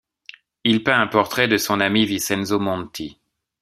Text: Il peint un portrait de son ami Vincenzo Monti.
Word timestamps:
Il 0.63 0.83
peint 0.83 0.99
un 0.99 1.05
portrait 1.05 1.47
de 1.47 1.57
son 1.57 1.79
ami 1.79 2.07
Vincenzo 2.07 2.57
Monti. 2.57 3.19